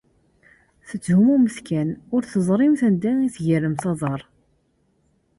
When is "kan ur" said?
1.67-2.21